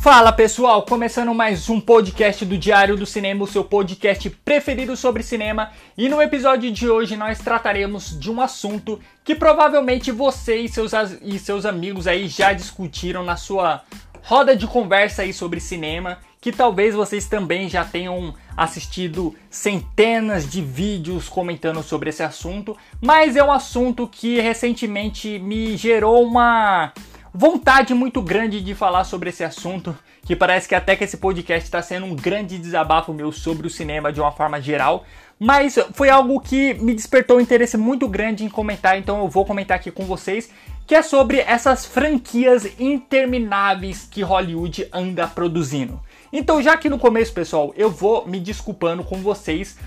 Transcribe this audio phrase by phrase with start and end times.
[0.00, 5.22] Fala pessoal, começando mais um podcast do Diário do Cinema, o seu podcast preferido sobre
[5.22, 5.72] cinema.
[5.94, 10.92] E no episódio de hoje nós trataremos de um assunto que provavelmente você e seus,
[11.20, 13.82] e seus amigos aí já discutiram na sua
[14.22, 20.62] roda de conversa aí sobre cinema, que talvez vocês também já tenham assistido centenas de
[20.62, 26.90] vídeos comentando sobre esse assunto, mas é um assunto que recentemente me gerou uma
[27.32, 31.64] vontade muito grande de falar sobre esse assunto, que parece que até que esse podcast
[31.64, 35.04] está sendo um grande desabafo meu sobre o cinema de uma forma geral,
[35.38, 39.46] mas foi algo que me despertou um interesse muito grande em comentar, então eu vou
[39.46, 40.50] comentar aqui com vocês,
[40.86, 46.00] que é sobre essas franquias intermináveis que Hollywood anda produzindo.
[46.32, 49.78] Então, já que no começo, pessoal, eu vou me desculpando com vocês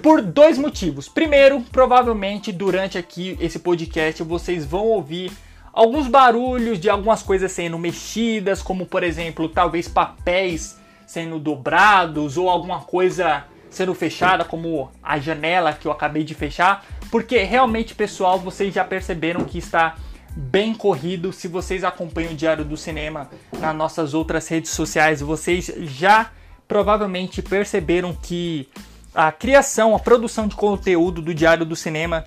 [0.00, 1.08] por dois motivos.
[1.08, 5.32] Primeiro, provavelmente durante aqui esse podcast vocês vão ouvir
[5.72, 12.48] alguns barulhos de algumas coisas sendo mexidas, como por exemplo, talvez papéis sendo dobrados ou
[12.48, 18.38] alguma coisa sendo fechada, como a janela que eu acabei de fechar, porque realmente, pessoal,
[18.38, 19.96] vocês já perceberam que está
[20.36, 21.32] bem corrido.
[21.32, 26.30] Se vocês acompanham o Diário do Cinema nas nossas outras redes sociais, vocês já
[26.68, 28.68] provavelmente perceberam que
[29.14, 32.24] a criação, a produção de conteúdo do Diário do Cinema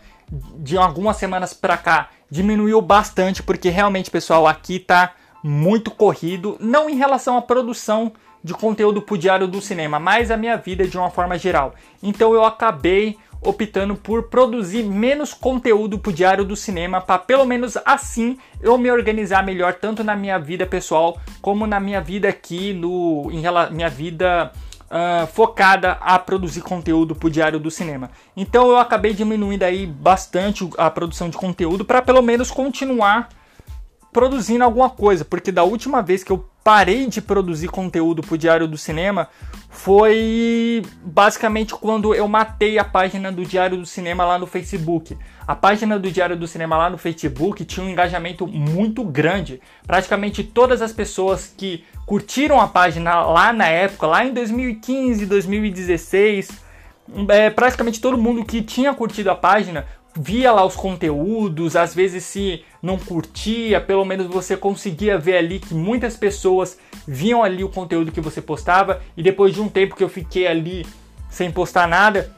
[0.57, 6.89] de algumas semanas para cá diminuiu bastante, porque realmente, pessoal, aqui tá muito corrido, não
[6.89, 8.11] em relação à produção
[8.43, 11.73] de conteúdo pro diário do cinema, mas a minha vida de uma forma geral.
[12.01, 17.77] Então eu acabei optando por produzir menos conteúdo pro diário do cinema para pelo menos
[17.85, 22.73] assim eu me organizar melhor tanto na minha vida pessoal como na minha vida aqui
[22.73, 24.51] no em minha vida
[24.95, 28.09] uh, focada a produzir conteúdo para o Diário do Cinema.
[28.35, 33.29] Então eu acabei diminuindo aí bastante a produção de conteúdo para pelo menos continuar
[34.15, 38.37] produzindo alguma coisa, porque da última vez que eu parei de produzir conteúdo para o
[38.37, 39.27] Diário do Cinema
[39.69, 45.17] foi basicamente quando eu matei a página do Diário do Cinema lá no Facebook.
[45.45, 49.59] A página do Diário do Cinema lá no Facebook tinha um engajamento muito grande.
[49.85, 56.51] Praticamente todas as pessoas que curtiram a página lá na época, lá em 2015, 2016,
[57.27, 59.85] é, praticamente todo mundo que tinha curtido a página
[60.17, 65.59] via lá os conteúdos, às vezes se não curtia, pelo menos você conseguia ver ali
[65.59, 69.95] que muitas pessoas viam ali o conteúdo que você postava e depois de um tempo
[69.95, 70.85] que eu fiquei ali
[71.29, 72.31] sem postar nada,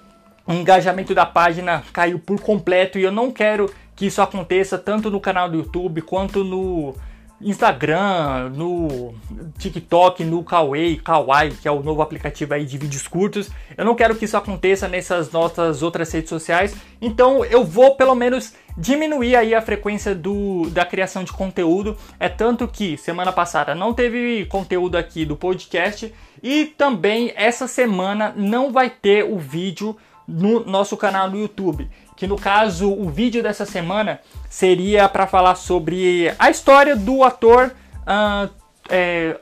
[0.46, 5.12] o engajamento da página caiu por completo e eu não quero que isso aconteça tanto
[5.12, 6.96] no canal do YouTube quanto no
[7.40, 9.14] Instagram, no
[9.60, 13.50] TikTok, no Kawaii, Kawaii, que é o novo aplicativo aí de vídeos curtos.
[13.78, 18.16] Eu não quero que isso aconteça nessas nossas outras redes sociais, então eu vou pelo
[18.16, 21.96] menos diminuir aí a frequência do, da criação de conteúdo.
[22.20, 28.34] É tanto que semana passada não teve conteúdo aqui do podcast e também essa semana
[28.36, 29.96] não vai ter o vídeo
[30.28, 34.20] no nosso canal do YouTube que no caso o vídeo dessa semana
[34.50, 38.50] seria para falar sobre a história do ator uh,
[38.90, 39.40] é,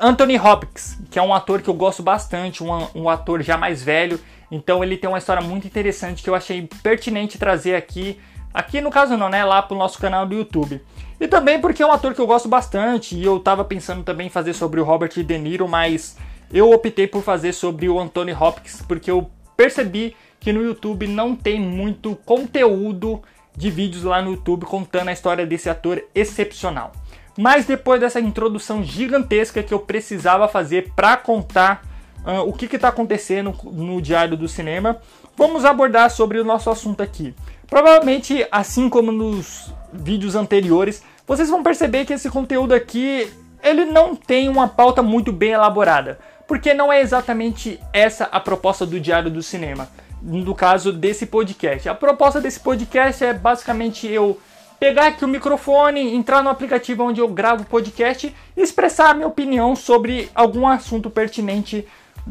[0.00, 3.82] Anthony Hopkins, que é um ator que eu gosto bastante, um, um ator já mais
[3.82, 4.18] velho,
[4.50, 8.18] então ele tem uma história muito interessante que eu achei pertinente trazer aqui,
[8.54, 10.80] aqui no caso não, né, lá pro nosso canal do YouTube.
[11.20, 14.28] E também porque é um ator que eu gosto bastante e eu tava pensando também
[14.28, 16.16] em fazer sobre o Robert De Niro, mas
[16.50, 20.14] eu optei por fazer sobre o Anthony Hopkins porque eu percebi
[20.46, 23.20] que no YouTube não tem muito conteúdo
[23.56, 26.92] de vídeos lá no YouTube contando a história desse ator excepcional.
[27.36, 31.82] Mas depois dessa introdução gigantesca que eu precisava fazer para contar
[32.24, 34.98] uh, o que está acontecendo no Diário do Cinema,
[35.36, 37.34] vamos abordar sobre o nosso assunto aqui.
[37.66, 43.28] Provavelmente, assim como nos vídeos anteriores, vocês vão perceber que esse conteúdo aqui
[43.64, 48.86] ele não tem uma pauta muito bem elaborada, porque não é exatamente essa a proposta
[48.86, 49.88] do Diário do Cinema
[50.26, 51.88] no caso desse podcast.
[51.88, 54.38] A proposta desse podcast é basicamente eu
[54.78, 59.14] pegar aqui o microfone, entrar no aplicativo onde eu gravo o podcast e expressar a
[59.14, 61.86] minha opinião sobre algum assunto pertinente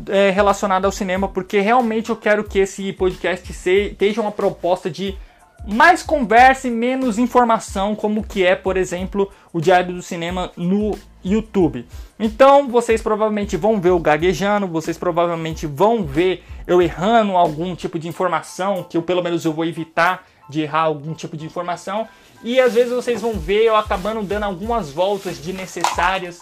[0.10, 5.18] é, relacionado ao cinema, porque realmente eu quero que esse podcast seja uma proposta de
[5.66, 10.96] mais conversa e menos informação, como que é, por exemplo, o Diário do Cinema no
[11.25, 11.86] YouTube.
[12.19, 17.98] Então vocês provavelmente vão ver o gaguejando, vocês provavelmente vão ver eu errando algum tipo
[17.98, 22.07] de informação, que eu pelo menos eu vou evitar de errar algum tipo de informação.
[22.44, 26.39] E às vezes vocês vão ver eu acabando dando algumas voltas desnecessárias.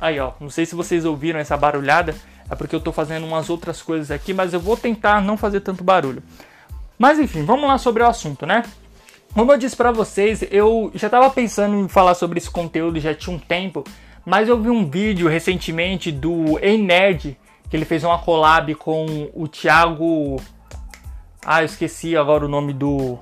[0.00, 2.14] Aí ó, não sei se vocês ouviram essa barulhada,
[2.50, 5.60] é porque eu tô fazendo umas outras coisas aqui, mas eu vou tentar não fazer
[5.60, 6.22] tanto barulho.
[6.98, 8.64] Mas enfim, vamos lá sobre o assunto, né?
[9.32, 13.14] Como eu disse para vocês, eu já estava pensando em falar sobre esse conteúdo já
[13.14, 13.84] tinha um tempo,
[14.28, 17.34] mas eu vi um vídeo recentemente do Ei Nerd,
[17.70, 20.36] que ele fez uma collab com o Thiago.
[21.42, 23.18] Ah, eu esqueci agora o nome do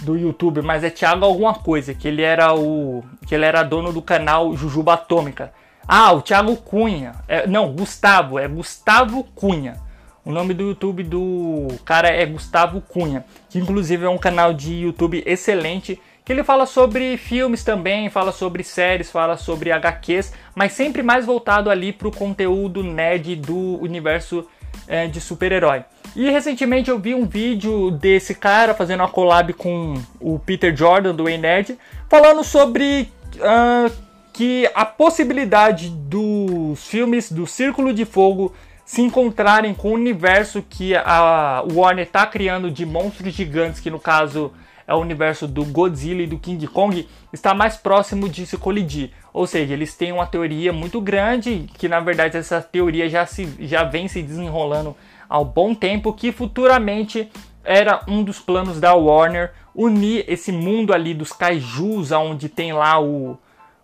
[0.00, 3.92] do YouTube, mas é Thiago alguma coisa, que ele era o que ele era dono
[3.92, 5.52] do canal Jujuba Atômica.
[5.86, 7.14] Ah, o Thiago Cunha.
[7.28, 9.80] É, não, Gustavo, é Gustavo Cunha.
[10.24, 14.74] O nome do YouTube do cara é Gustavo Cunha, que inclusive é um canal de
[14.74, 20.72] YouTube excelente, que ele fala sobre filmes também, fala sobre séries, fala sobre HQs, mas
[20.72, 24.48] sempre mais voltado ali para o conteúdo nerd do universo
[24.88, 25.84] é, de super-herói.
[26.16, 31.14] E recentemente eu vi um vídeo desse cara fazendo uma collab com o Peter Jordan
[31.14, 31.78] do Way Nerd,
[32.08, 33.92] falando sobre uh,
[34.32, 38.54] que a possibilidade dos filmes do Círculo de Fogo
[38.84, 43.98] se encontrarem com o universo que a Warner está criando de monstros gigantes, que no
[43.98, 44.52] caso
[44.86, 49.10] é o universo do Godzilla e do King Kong, está mais próximo de se colidir.
[49.32, 53.48] Ou seja, eles têm uma teoria muito grande, que na verdade essa teoria já, se,
[53.60, 54.94] já vem se desenrolando
[55.28, 57.28] há um bom tempo, que futuramente
[57.64, 63.00] era um dos planos da Warner unir esse mundo ali dos kaijus, onde tem lá
[63.00, 63.38] o,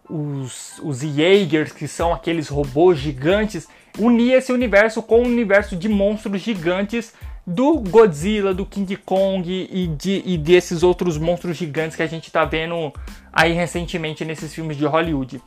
[0.09, 3.69] os, os Jaegers, que são aqueles robôs gigantes,
[3.99, 7.13] unir esse universo com o universo de monstros gigantes
[7.47, 12.27] do Godzilla, do King Kong e, de, e desses outros monstros gigantes que a gente
[12.27, 12.93] está vendo
[13.33, 15.41] aí recentemente nesses filmes de Hollywood.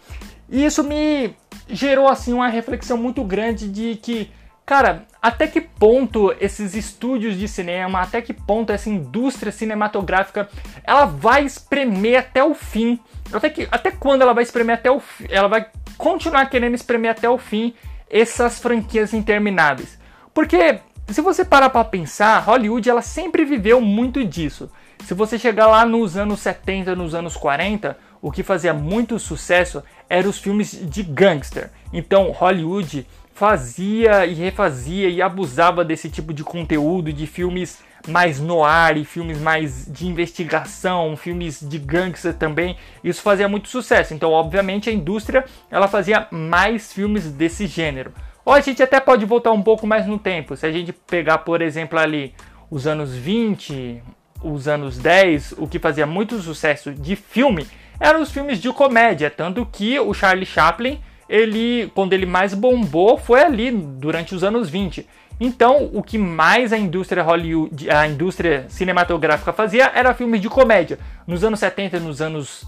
[0.49, 1.35] E isso me
[1.67, 4.29] gerou assim uma reflexão muito grande de que,
[4.65, 10.49] cara, até que ponto esses estúdios de cinema, até que ponto essa indústria cinematográfica,
[10.83, 12.99] ela vai espremer até o fim
[13.31, 15.25] até, que, até quando ela vai espremer até o fim?
[15.29, 15.65] Ela vai
[15.97, 17.73] continuar querendo espremer até o fim
[18.09, 19.97] essas franquias intermináveis.
[20.33, 24.69] Porque se você parar para pensar, Hollywood ela sempre viveu muito disso.
[25.05, 29.83] Se você chegar lá nos anos 70, nos anos 40, o que fazia muito sucesso
[30.09, 31.69] eram os filmes de gangster.
[31.91, 38.97] Então Hollywood fazia e refazia e abusava desse tipo de conteúdo de filmes mais noir
[38.97, 42.77] e filmes mais de investigação, filmes de gangster também.
[43.03, 44.13] Isso fazia muito sucesso.
[44.13, 48.13] Então, obviamente, a indústria ela fazia mais filmes desse gênero.
[48.45, 50.55] Ou a gente até pode voltar um pouco mais no tempo.
[50.55, 52.33] Se a gente pegar, por exemplo, ali
[52.69, 54.01] os anos 20,
[54.43, 57.67] os anos 10, o que fazia muito sucesso de filme
[57.99, 60.99] eram os filmes de comédia, tanto que o Charlie Chaplin,
[61.29, 65.07] ele quando ele mais bombou foi ali durante os anos 20.
[65.39, 70.99] Então, o que mais a indústria Hollywood, a indústria cinematográfica fazia era filmes de comédia.
[71.25, 72.65] Nos anos 70 e nos anos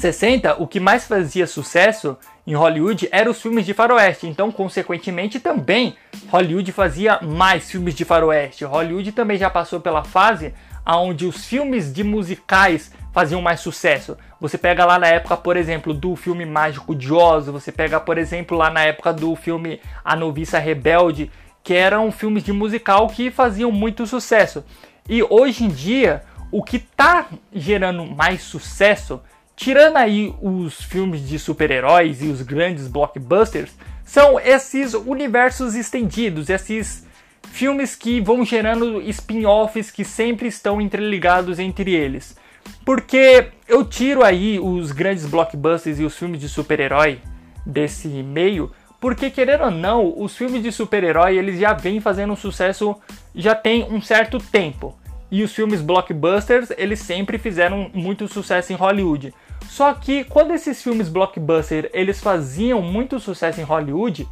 [0.00, 2.16] 60, o que mais fazia sucesso
[2.46, 4.26] em Hollywood eram os filmes de faroeste.
[4.26, 5.96] Então, consequentemente, também
[6.28, 8.64] Hollywood fazia mais filmes de faroeste.
[8.64, 10.54] Hollywood também já passou pela fase
[10.86, 14.16] onde os filmes de musicais faziam mais sucesso.
[14.40, 18.16] Você pega lá na época, por exemplo, do filme Mágico de Oz, você pega, por
[18.16, 21.30] exemplo, lá na época do filme A Noviça Rebelde,
[21.62, 24.64] que eram filmes de musical que faziam muito sucesso.
[25.08, 29.20] E hoje em dia, o que está gerando mais sucesso,
[29.58, 33.72] tirando aí os filmes de super-heróis e os grandes blockbusters,
[34.04, 37.04] são esses universos estendidos, esses
[37.50, 42.36] filmes que vão gerando spin-offs que sempre estão interligados entre eles.
[42.84, 47.18] Porque eu tiro aí os grandes blockbusters e os filmes de super-herói
[47.66, 52.94] desse meio, porque querendo ou não, os filmes de super-herói eles já vêm fazendo sucesso
[53.34, 54.96] já tem um certo tempo.
[55.32, 59.34] E os filmes blockbusters, eles sempre fizeram muito sucesso em Hollywood.
[59.66, 64.28] Só que quando esses filmes blockbuster, eles faziam muito sucesso em Hollywood,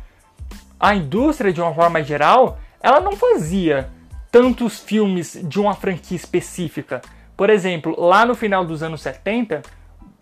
[0.78, 3.88] a indústria de uma forma geral, ela não fazia
[4.30, 7.00] tantos filmes de uma franquia específica.
[7.36, 9.62] Por exemplo, lá no final dos anos 70,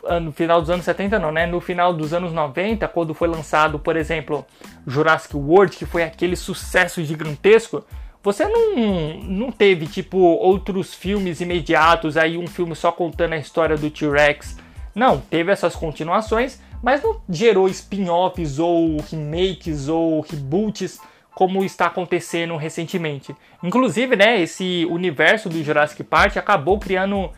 [0.06, 1.46] ah, no final dos anos 70 não, né?
[1.46, 4.44] No final dos anos 90, quando foi lançado, por exemplo,
[4.86, 7.84] Jurassic World, que foi aquele sucesso gigantesco,
[8.22, 13.76] você não, não teve, tipo, outros filmes imediatos, aí um filme só contando a história
[13.76, 14.56] do T-Rex.
[14.94, 21.00] Não, teve essas continuações, mas não gerou spin-offs ou remakes ou reboots
[21.34, 23.34] como está acontecendo recentemente.
[23.62, 27.30] Inclusive, né, esse universo do Jurassic Park acabou criando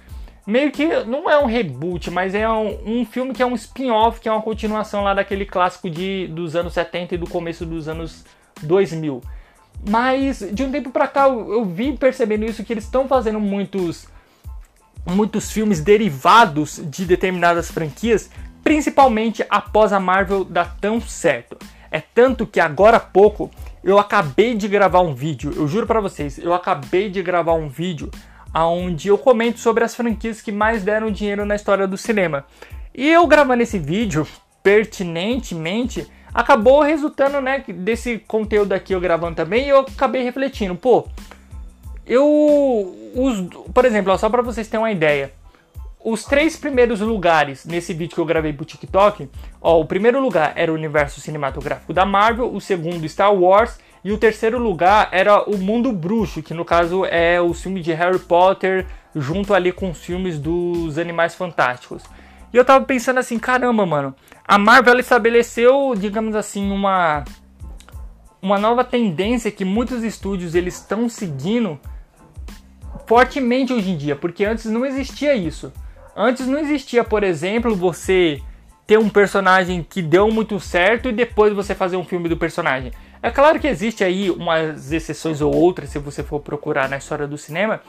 [0.46, 4.20] meio que não é um reboot, mas é um, um filme que é um spin-off,
[4.20, 7.88] que é uma continuação lá daquele clássico de, dos anos 70 e do começo dos
[7.88, 8.24] anos
[8.62, 9.22] 2000.
[9.88, 13.40] Mas de um tempo pra cá eu, eu vim percebendo isso que eles estão fazendo
[13.40, 14.08] muitos
[15.06, 18.28] muitos filmes derivados de determinadas franquias,
[18.62, 21.56] principalmente após a Marvel dar tão certo.
[21.90, 23.50] É tanto que agora há pouco
[23.82, 27.68] eu acabei de gravar um vídeo, eu juro para vocês, eu acabei de gravar um
[27.68, 28.10] vídeo
[28.52, 32.44] onde eu comento sobre as franquias que mais deram dinheiro na história do cinema.
[32.94, 34.26] E eu gravando esse vídeo,
[34.62, 41.06] pertinentemente, acabou resultando, né, desse conteúdo aqui eu gravando também, e eu acabei refletindo, pô,
[42.06, 45.32] eu os, por exemplo, ó, só para vocês terem uma ideia,
[46.04, 49.28] os três primeiros lugares nesse vídeo que eu gravei pro TikTok,
[49.60, 54.12] ó, o primeiro lugar era o universo cinematográfico da Marvel, o segundo Star Wars e
[54.12, 58.20] o terceiro lugar era o Mundo Bruxo, que no caso é o filme de Harry
[58.20, 58.86] Potter
[59.16, 62.04] junto ali com os filmes dos Animais Fantásticos.
[62.52, 64.14] E eu tava pensando assim, caramba, mano,
[64.46, 67.24] a Marvel estabeleceu, digamos assim, uma
[68.40, 71.80] uma nova tendência que muitos estúdios eles estão seguindo
[73.06, 75.72] fortemente hoje em dia, porque antes não existia isso.
[76.16, 78.40] Antes não existia, por exemplo, você
[78.86, 82.92] ter um personagem que deu muito certo e depois você fazer um filme do personagem.
[83.22, 87.26] É claro que existe aí umas exceções ou outras se você for procurar na história
[87.26, 87.80] do cinema,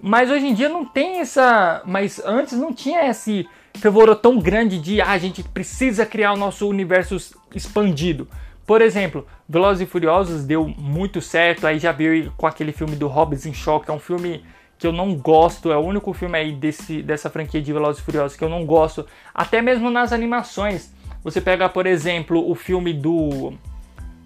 [0.00, 3.46] mas hoje em dia não tem essa, mas antes não tinha esse
[3.78, 7.16] fervor tão grande de ah, a gente precisa criar o nosso universo
[7.54, 8.26] expandido.
[8.66, 13.06] Por exemplo, Velozes e Furiosos deu muito certo, aí já veio com aquele filme do
[13.06, 14.42] Hobbs em Shock, que é um filme
[14.78, 18.04] que eu não gosto, é o único filme aí desse, dessa franquia de Velozes e
[18.04, 20.92] Furiosos que eu não gosto, até mesmo nas animações.
[21.24, 23.54] Você pega, por exemplo, o filme do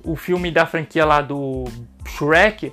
[0.03, 1.65] o filme da franquia lá do
[2.07, 2.73] Shrek,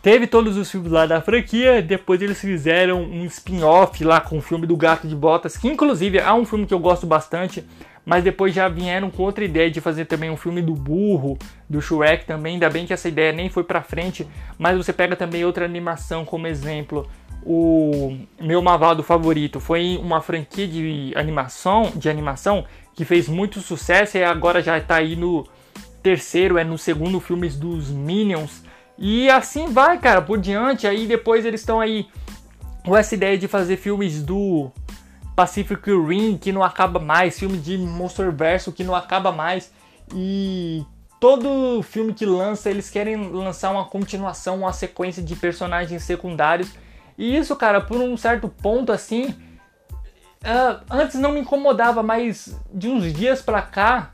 [0.00, 4.40] teve todos os filmes lá da franquia, depois eles fizeram um spin-off lá com o
[4.40, 7.64] filme do Gato de Botas, que inclusive é um filme que eu gosto bastante,
[8.10, 11.38] mas depois já vieram com outra ideia de fazer também um filme do burro,
[11.68, 12.54] do Shrek também.
[12.54, 14.26] Ainda bem que essa ideia nem foi pra frente,
[14.58, 17.08] mas você pega também outra animação como exemplo.
[17.44, 22.64] O meu Mavado favorito foi uma franquia de animação, de animação
[22.96, 25.46] que fez muito sucesso e agora já está aí no
[26.02, 28.64] terceiro, é no segundo filme dos Minions.
[28.98, 30.84] E assim vai, cara, por diante.
[30.84, 32.08] Aí depois eles estão aí
[32.84, 34.68] com essa ideia de fazer filmes do
[35.40, 39.72] Pacific Rim que não acaba mais, filme de Monsterverse que não acaba mais.
[40.14, 40.84] E
[41.18, 46.70] todo filme que lança eles querem lançar uma continuação, uma sequência de personagens secundários.
[47.16, 49.30] E isso, cara, por um certo ponto assim,
[50.44, 54.10] uh, antes não me incomodava, mas de uns dias pra cá,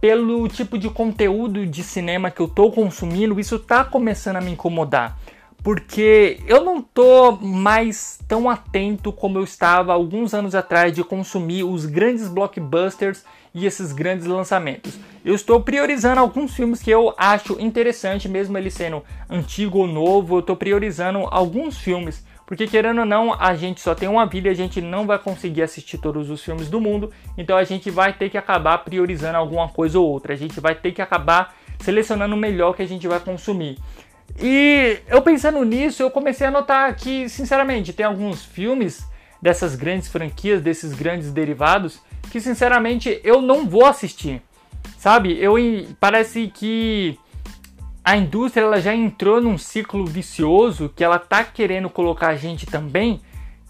[0.00, 4.52] pelo tipo de conteúdo de cinema que eu tô consumindo, isso tá começando a me
[4.52, 5.18] incomodar
[5.64, 11.64] porque eu não tô mais tão atento como eu estava alguns anos atrás de consumir
[11.64, 14.98] os grandes blockbusters e esses grandes lançamentos.
[15.24, 20.36] Eu estou priorizando alguns filmes que eu acho interessante, mesmo ele sendo antigo ou novo,
[20.36, 24.48] eu estou priorizando alguns filmes, porque querendo ou não, a gente só tem uma vida
[24.48, 27.90] e a gente não vai conseguir assistir todos os filmes do mundo, então a gente
[27.90, 31.54] vai ter que acabar priorizando alguma coisa ou outra, a gente vai ter que acabar
[31.78, 33.78] selecionando o melhor que a gente vai consumir.
[34.40, 39.06] E eu pensando nisso, eu comecei a notar que, sinceramente, tem alguns filmes
[39.40, 42.00] dessas grandes franquias, desses grandes derivados,
[42.30, 44.42] que sinceramente eu não vou assistir.
[44.98, 45.38] Sabe?
[45.38, 45.54] Eu
[46.00, 47.18] parece que
[48.04, 52.66] a indústria ela já entrou num ciclo vicioso que ela tá querendo colocar a gente
[52.66, 53.20] também,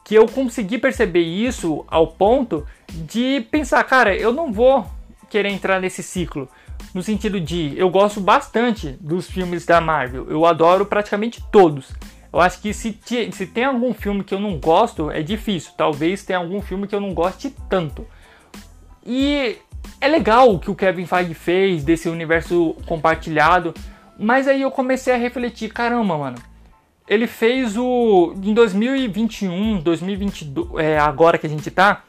[0.05, 4.87] que eu consegui perceber isso ao ponto de pensar, cara, eu não vou
[5.31, 6.49] querer entrar nesse ciclo
[6.93, 11.93] no sentido de eu gosto bastante dos filmes da Marvel, eu adoro praticamente todos.
[12.33, 12.99] Eu acho que se,
[13.33, 15.73] se tem algum filme que eu não gosto, é difícil.
[15.77, 18.05] Talvez tenha algum filme que eu não goste tanto.
[19.07, 19.57] E
[20.01, 23.73] é legal o que o Kevin Feige fez desse universo compartilhado,
[24.19, 26.39] mas aí eu comecei a refletir, caramba, mano.
[27.07, 32.03] Ele fez o em 2021, 2022, é agora que a gente tá,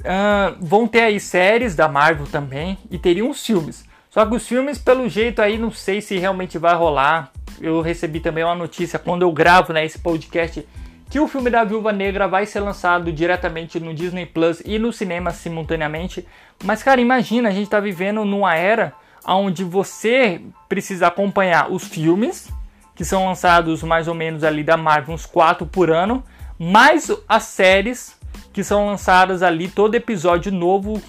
[0.00, 3.84] Uh, vão ter aí séries da Marvel também e teriam os filmes.
[4.10, 7.30] Só que os filmes, pelo jeito aí, não sei se realmente vai rolar.
[7.60, 10.66] Eu recebi também uma notícia quando eu gravo né, esse podcast
[11.10, 14.92] que o filme da Viúva Negra vai ser lançado diretamente no Disney Plus e no
[14.92, 16.26] cinema simultaneamente.
[16.64, 18.92] Mas, cara, imagina, a gente tá vivendo numa era
[19.26, 22.48] onde você precisa acompanhar os filmes,
[22.94, 26.22] que são lançados mais ou menos ali da Marvel, uns 4 por ano,
[26.58, 28.16] mais as séries
[28.52, 31.00] que são lançadas ali todo episódio novo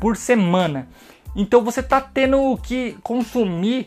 [0.00, 0.88] por semana.
[1.34, 3.86] Então você tá tendo que consumir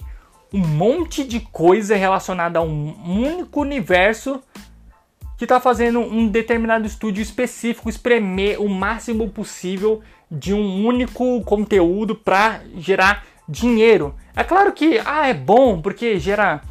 [0.54, 4.42] um monte de coisa relacionada a um único universo
[5.38, 12.16] que está fazendo um determinado estúdio específico espremer o máximo possível de um único conteúdo
[12.16, 14.16] para gerar dinheiro.
[14.36, 16.62] É claro que ah, é bom porque gera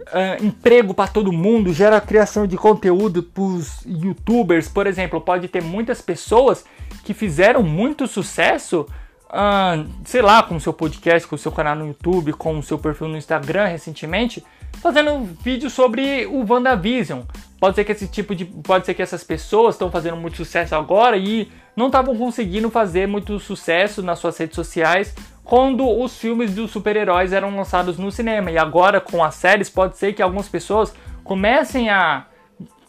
[0.00, 5.20] uh, emprego para todo mundo, gera criação de conteúdo para os youtubers, por exemplo.
[5.20, 6.64] Pode ter muitas pessoas
[7.04, 8.86] que fizeram muito sucesso,
[9.26, 12.62] uh, sei lá, com o seu podcast, com o seu canal no YouTube, com o
[12.62, 14.44] seu perfil no Instagram recentemente,
[14.82, 17.22] fazendo vídeos sobre o WandaVision.
[17.58, 18.44] Pode ser que esse tipo de.
[18.44, 23.06] Pode ser que essas pessoas estão fazendo muito sucesso agora e não estavam conseguindo fazer
[23.06, 25.14] muito sucesso nas suas redes sociais
[25.46, 28.50] quando os filmes dos super-heróis eram lançados no cinema.
[28.50, 32.26] E agora, com as séries, pode ser que algumas pessoas comecem a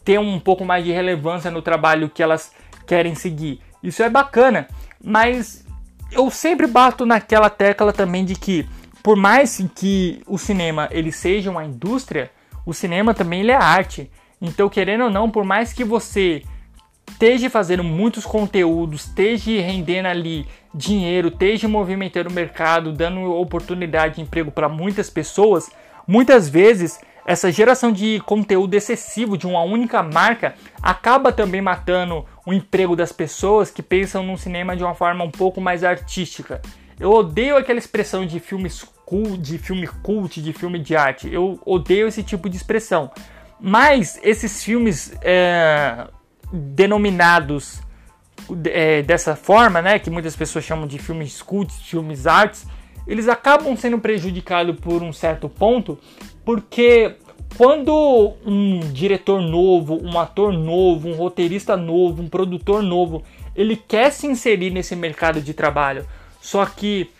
[0.04, 2.52] ter um pouco mais de relevância no trabalho que elas
[2.84, 3.60] querem seguir.
[3.80, 4.66] Isso é bacana,
[5.02, 5.64] mas
[6.10, 8.68] eu sempre bato naquela tecla também de que
[9.04, 12.30] por mais que o cinema ele seja uma indústria,
[12.66, 14.10] o cinema também ele é arte.
[14.40, 16.42] Então, querendo ou não, por mais que você
[17.08, 24.22] esteja fazendo muitos conteúdos, esteja rendendo ali dinheiro, esteja movimentando o mercado, dando oportunidade de
[24.22, 25.70] emprego para muitas pessoas,
[26.06, 32.54] muitas vezes essa geração de conteúdo excessivo de uma única marca acaba também matando o
[32.54, 36.62] emprego das pessoas que pensam no cinema de uma forma um pouco mais artística.
[36.98, 41.32] Eu odeio aquela expressão de filmes cult, de filme cult, de filme de arte.
[41.32, 43.10] Eu odeio esse tipo de expressão.
[43.60, 46.08] Mas esses filmes é,
[46.50, 47.82] denominados
[48.66, 52.66] é, dessa forma, né, que muitas pessoas chamam de filmes cult, filmes artes,
[53.06, 55.98] eles acabam sendo prejudicados por um certo ponto,
[56.44, 57.16] porque
[57.56, 63.22] quando um diretor novo, um ator novo, um roteirista novo, um produtor novo,
[63.56, 66.06] ele quer se inserir nesse mercado de trabalho,
[66.40, 67.10] só que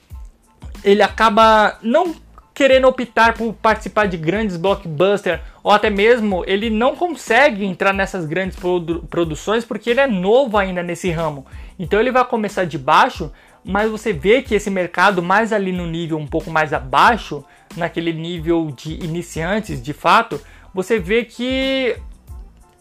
[0.84, 2.14] ele acaba não
[2.58, 8.26] querendo optar por participar de grandes blockbusters, ou até mesmo ele não consegue entrar nessas
[8.26, 11.46] grandes produ produções porque ele é novo ainda nesse ramo.
[11.78, 13.30] Então ele vai começar de baixo,
[13.64, 17.44] mas você vê que esse mercado mais ali no nível um pouco mais abaixo,
[17.76, 20.40] naquele nível de iniciantes, de fato,
[20.74, 21.94] você vê que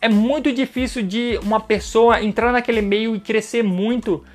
[0.02, 4.26] é muito difícil de uma pessoa entrar naquele meio e crescer muito,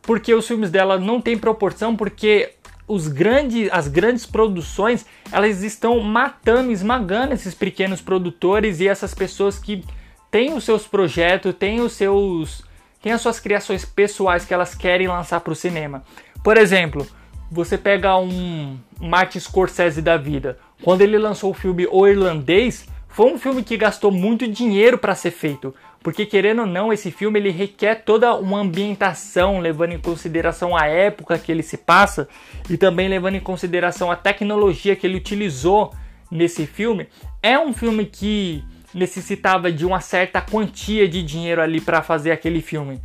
[0.00, 2.54] porque os filmes dela não têm proporção, porque
[2.88, 9.58] os grandes, as grandes produções elas estão matando, esmagando esses pequenos produtores e essas pessoas
[9.58, 9.84] que
[10.30, 12.64] têm os seus projetos, têm os seus,
[13.02, 16.02] têm as suas criações pessoais que elas querem lançar para o cinema.
[16.42, 17.06] Por exemplo,
[17.50, 23.32] você pega um Martin Scorsese da vida, quando ele lançou o filme O Irlandês, foi
[23.32, 27.38] um filme que gastou muito dinheiro para ser feito, porque querendo ou não, esse filme
[27.38, 32.28] ele requer toda uma ambientação, levando em consideração a época que ele se passa
[32.70, 35.92] e também levando em consideração a tecnologia que ele utilizou
[36.30, 37.08] nesse filme.
[37.42, 38.62] É um filme que
[38.94, 43.00] necessitava de uma certa quantia de dinheiro ali para fazer aquele filme.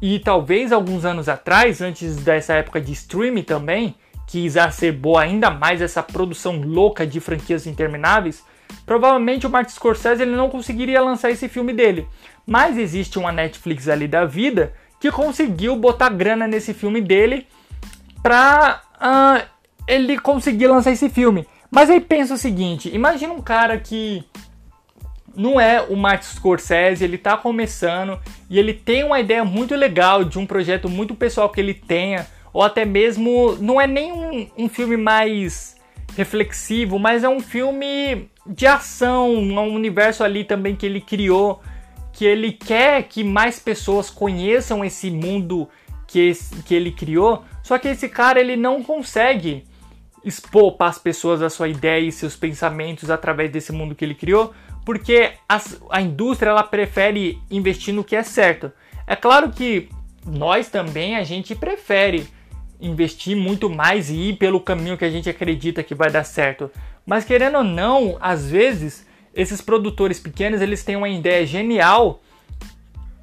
[0.00, 3.94] E talvez alguns anos atrás, antes dessa época de streaming também,
[4.26, 8.44] que exacerbou ainda mais essa produção louca de franquias intermináveis,
[8.84, 12.06] provavelmente o Martin Scorsese ele não conseguiria lançar esse filme dele.
[12.46, 17.46] Mas existe uma Netflix ali da vida que conseguiu botar grana nesse filme dele
[18.22, 19.46] pra uh,
[19.86, 21.46] ele conseguir lançar esse filme.
[21.70, 24.24] Mas aí pensa o seguinte: imagina um cara que
[25.36, 30.24] não é o Martin Scorsese, ele tá começando e ele tem uma ideia muito legal
[30.24, 34.48] de um projeto muito pessoal que ele tenha, ou até mesmo não é nem um,
[34.56, 35.76] um filme mais
[36.16, 41.60] reflexivo, mas é um filme de ação, um universo ali também que ele criou,
[42.16, 45.68] que ele quer que mais pessoas conheçam esse mundo
[46.06, 46.32] que,
[46.64, 49.64] que ele criou, só que esse cara ele não consegue
[50.24, 54.14] expor para as pessoas a sua ideia e seus pensamentos através desse mundo que ele
[54.14, 55.32] criou, porque
[55.90, 58.72] a, indústria ela prefere investir no que é certo.
[59.06, 59.90] É claro que
[60.24, 62.26] nós também a gente prefere
[62.80, 66.70] investir muito mais e ir pelo caminho que a gente acredita que vai dar certo.
[67.04, 69.05] Mas querendo ou não, às vezes
[69.36, 72.22] esses produtores pequenos eles têm uma ideia genial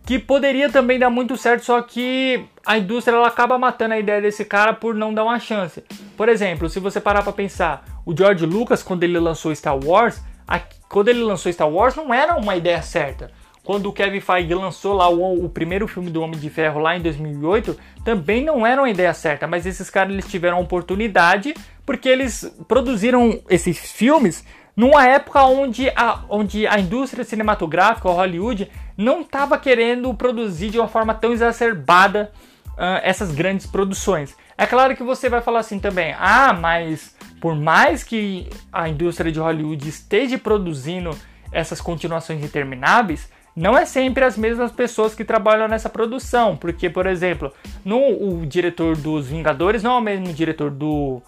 [0.05, 4.21] que poderia também dar muito certo, só que a indústria ela acaba matando a ideia
[4.21, 5.83] desse cara por não dar uma chance.
[6.15, 10.21] Por exemplo, se você parar para pensar, o George Lucas quando ele lançou Star Wars,
[10.47, 13.31] a, quando ele lançou Star Wars não era uma ideia certa.
[13.63, 16.97] Quando o Kevin Feige lançou lá o, o, primeiro filme do Homem de Ferro lá
[16.97, 21.53] em 2008, também não era uma ideia certa, mas esses caras eles tiveram oportunidade
[21.85, 24.45] porque eles produziram esses filmes
[24.75, 30.87] numa época onde a, onde a indústria cinematográfica, Hollywood, não estava querendo produzir de uma
[30.87, 32.31] forma tão exacerbada
[32.73, 34.35] uh, essas grandes produções.
[34.57, 39.31] É claro que você vai falar assim também, ah, mas por mais que a indústria
[39.31, 41.17] de Hollywood esteja produzindo
[41.51, 47.05] essas continuações intermináveis, não é sempre as mesmas pessoas que trabalham nessa produção, porque, por
[47.05, 47.51] exemplo,
[47.85, 51.21] no, o diretor dos Vingadores não é o mesmo diretor do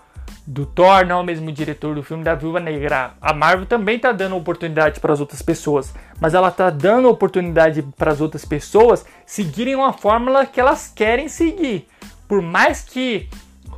[0.45, 3.13] do Thor, não é o mesmo diretor do filme da Viúva Negra.
[3.21, 7.81] A Marvel também está dando oportunidade para as outras pessoas, mas ela está dando oportunidade
[7.97, 11.87] para as outras pessoas seguirem uma fórmula que elas querem seguir.
[12.27, 13.27] Por mais que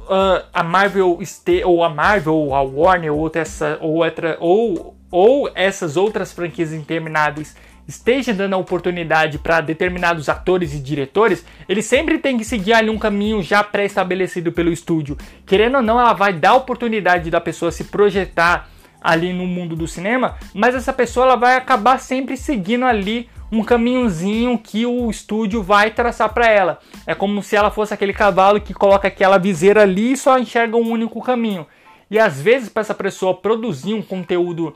[0.07, 4.95] uh, a Marvel este, ou a Marvel ou a Warner ou essa ou outra ou
[5.09, 7.55] ou essas outras franquias intermináveis
[7.87, 12.89] esteja dando a oportunidade para determinados atores e diretores, ele sempre tem que seguir ali
[12.89, 15.17] um caminho já pré-estabelecido pelo estúdio.
[15.45, 18.69] Querendo ou não, ela vai dar a oportunidade da pessoa se projetar
[19.01, 23.63] ali no mundo do cinema, mas essa pessoa ela vai acabar sempre seguindo ali um
[23.63, 26.79] caminhozinho que o estúdio vai traçar para ela.
[27.05, 30.75] É como se ela fosse aquele cavalo que coloca aquela viseira ali e só enxerga
[30.75, 31.65] um único caminho.
[32.11, 34.73] E às vezes para essa pessoa produzir um conteúdo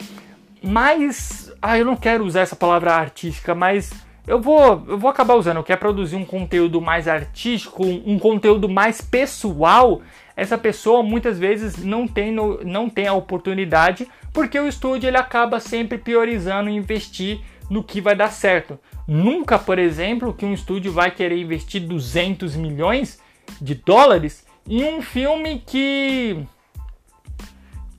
[0.63, 3.91] mais, ah, eu não quero usar essa palavra artística, mas
[4.27, 9.01] eu vou, eu vou acabar usando, quer produzir um conteúdo mais artístico, um conteúdo mais
[9.01, 10.01] pessoal,
[10.35, 15.17] essa pessoa muitas vezes não tem, no, não tem a oportunidade, porque o estúdio ele
[15.17, 18.79] acaba sempre priorizando investir no que vai dar certo.
[19.07, 23.19] Nunca, por exemplo, que um estúdio vai querer investir 200 milhões
[23.61, 26.45] de dólares em um filme que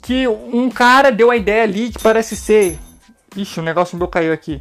[0.02, 2.78] que um cara deu a ideia ali que parece ser.
[3.36, 4.60] Ixi, o negócio meu caiu aqui.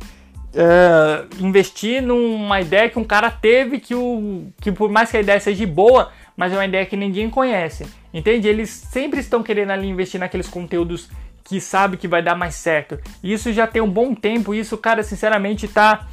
[0.54, 5.22] É, investir numa ideia que um cara teve que, o, que por mais que a
[5.22, 7.86] ideia seja boa, mas é uma ideia que ninguém conhece.
[8.14, 8.48] Entende?
[8.48, 11.10] Eles sempre estão querendo ali investir naqueles conteúdos
[11.44, 13.00] que sabe que vai dar mais certo.
[13.24, 16.08] E isso já tem um bom tempo, isso, cara, sinceramente tá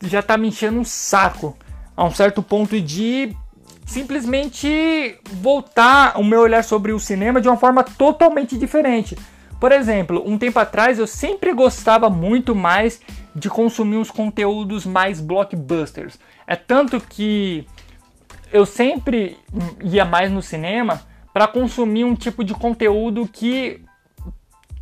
[0.00, 1.56] já tá me enchendo um saco
[1.96, 3.34] a um certo ponto de
[3.84, 9.16] simplesmente voltar o meu olhar sobre o cinema de uma forma totalmente diferente.
[9.60, 13.00] Por exemplo, um tempo atrás eu sempre gostava muito mais
[13.34, 16.18] de consumir os conteúdos mais blockbusters.
[16.46, 17.66] É tanto que
[18.52, 19.36] eu sempre
[19.82, 23.82] ia mais no cinema para consumir um tipo de conteúdo que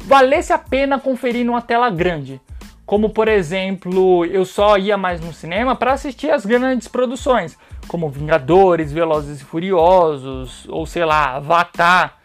[0.04, 2.40] valesse a pena conferir numa tela grande.
[2.84, 7.58] Como por exemplo, eu só ia mais no cinema para assistir as grandes produções,
[7.88, 12.16] como Vingadores, Velozes e Furiosos, ou sei lá, Avatar.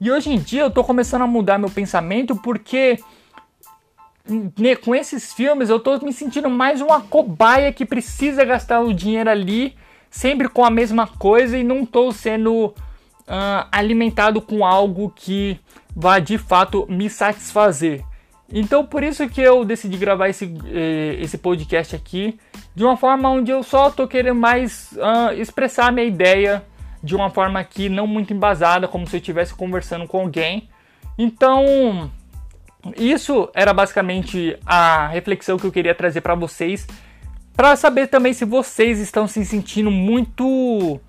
[0.00, 3.00] E hoje em dia eu tô começando a mudar meu pensamento porque
[4.84, 9.28] com esses filmes eu tô me sentindo mais uma cobaia que precisa gastar o dinheiro
[9.28, 9.74] ali,
[10.08, 12.74] sempre com a mesma coisa e não tô sendo uh,
[13.72, 15.58] alimentado com algo que
[15.96, 18.04] vá de fato me satisfazer.
[18.52, 22.38] Então por isso que eu decidi gravar esse, eh, esse podcast aqui
[22.74, 26.64] de uma forma onde eu só tô querendo mais uh, expressar minha ideia
[27.02, 30.68] de uma forma aqui não muito embasada, como se eu estivesse conversando com alguém.
[31.16, 32.10] Então
[32.96, 36.86] isso era basicamente a reflexão que eu queria trazer para vocês,
[37.56, 41.00] para saber também se vocês estão se sentindo muito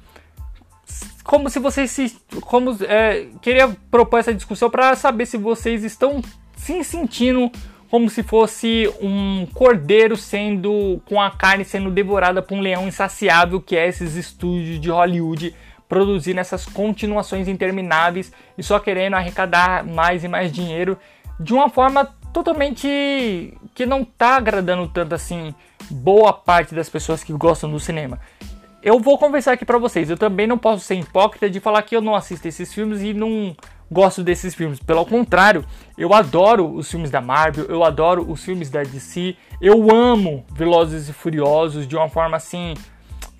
[1.30, 2.18] como se vocês se.
[2.42, 6.24] Como, é, queria propor essa discussão para saber se vocês estão
[6.56, 7.52] se sentindo
[7.88, 11.00] como se fosse um cordeiro sendo.
[11.06, 15.54] com a carne sendo devorada por um leão insaciável, que é esses estúdios de Hollywood
[15.90, 20.98] produzindo essas continuações intermináveis e só querendo arrecadar mais e mais dinheiro
[21.38, 25.54] de uma forma totalmente que não tá agradando tanto assim
[25.90, 28.20] boa parte das pessoas que gostam do cinema
[28.82, 30.10] eu vou conversar aqui para vocês.
[30.10, 33.14] Eu também não posso ser hipócrita de falar que eu não assisto esses filmes e
[33.14, 33.56] não
[33.92, 34.80] gosto desses filmes.
[34.80, 35.66] Pelo contrário,
[35.98, 41.10] eu adoro os filmes da Marvel, eu adoro os filmes da DC, eu amo Velozes
[41.10, 42.74] e Furiosos de uma forma assim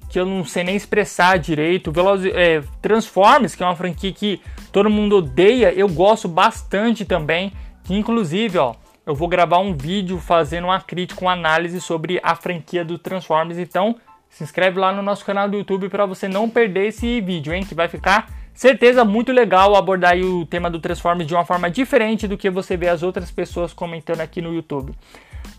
[0.10, 1.92] que eu não sei nem expressar direito.
[1.92, 4.42] Velozes, é, Transformers, que é uma franquia que
[4.72, 7.54] todo mundo odeia, eu gosto bastante também.
[7.84, 12.36] Que inclusive, ó, eu vou gravar um vídeo fazendo uma crítica, uma análise sobre a
[12.36, 13.60] franquia do Transformers.
[13.60, 13.96] Então,
[14.30, 17.64] se inscreve lá no nosso canal do YouTube para você não perder esse vídeo, hein?
[17.64, 22.28] Que vai ficar certeza muito legal abordar o tema do Transformers de uma forma diferente
[22.28, 24.94] do que você vê as outras pessoas comentando aqui no YouTube.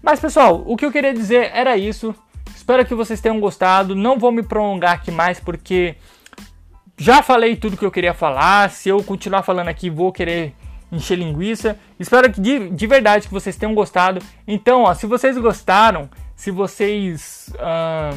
[0.03, 2.15] Mas pessoal, o que eu queria dizer era isso.
[2.61, 3.97] Espero que vocês tenham gostado.
[3.97, 5.97] Não vou me prolongar aqui mais porque
[6.95, 8.69] já falei tudo que eu queria falar.
[8.69, 10.55] Se eu continuar falando aqui, vou querer
[10.93, 11.79] encher linguiça.
[11.99, 14.21] Espero que de, de verdade que vocês tenham gostado.
[14.47, 18.15] Então, ó, se vocês gostaram, se vocês uh,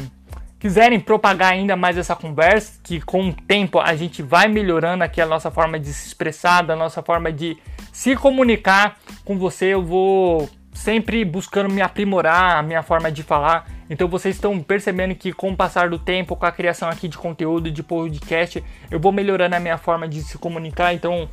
[0.58, 5.22] quiserem propagar ainda mais essa conversa, que com o tempo a gente vai melhorando aqui
[5.22, 7.56] a nossa forma de se expressar, a nossa forma de
[7.90, 13.66] se comunicar com você, eu vou sempre buscando me aprimorar a minha forma de falar.
[13.88, 17.16] Então vocês estão percebendo que com o passar do tempo, com a criação aqui de
[17.16, 20.92] conteúdo, de podcast, eu vou melhorando a minha forma de se comunicar.
[20.92, 21.28] Então,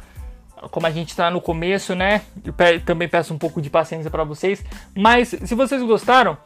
[0.69, 2.21] como a gente está no começo, né?
[2.86, 4.63] Também peço um pouco de paciência para vocês.
[4.95, 6.38] Mas se vocês gostaram,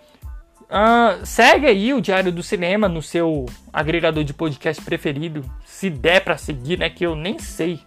[0.65, 6.23] Uh, segue aí o Diário do Cinema no seu agregador de podcast preferido, se der
[6.23, 6.89] para seguir, né?
[6.89, 7.79] Que eu nem sei,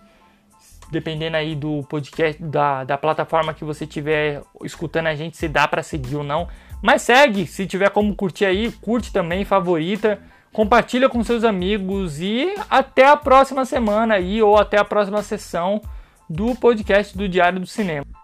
[0.90, 5.66] dependendo aí do podcast, da, da plataforma que você estiver escutando a gente, se dá
[5.68, 6.48] para seguir ou não.
[6.82, 10.20] Mas segue, se tiver como curtir aí, curte também, favorita,
[10.52, 15.80] compartilha com seus amigos e até a próxima semana aí ou até a próxima sessão
[16.28, 18.17] do podcast do Diário do Cinema.